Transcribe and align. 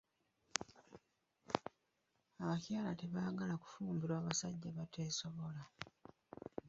Abakyala 2.41 2.91
tebaagala 3.01 3.53
kufumbirwa 3.61 4.25
basajja 4.25 4.69
bateesobola. 4.77 5.61